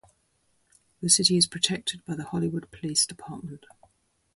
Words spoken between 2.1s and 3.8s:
the Hollywood Police Department.